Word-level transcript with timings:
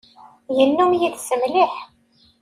Yennum 0.57 0.91
yid-s 0.99 1.29
mliḥ. 1.41 1.75